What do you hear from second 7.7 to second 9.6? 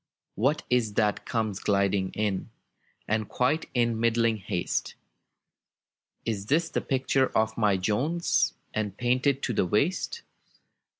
Jones, And painted to